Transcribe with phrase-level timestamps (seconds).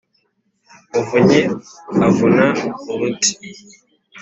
[0.91, 1.39] Muvunyi
[2.07, 2.45] avuna
[2.91, 3.31] uruti